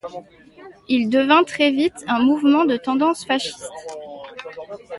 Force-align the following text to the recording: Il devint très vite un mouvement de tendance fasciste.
Il 0.87 1.09
devint 1.09 1.43
très 1.43 1.69
vite 1.69 2.03
un 2.07 2.17
mouvement 2.23 2.65
de 2.65 2.75
tendance 2.75 3.23
fasciste. 3.23 3.69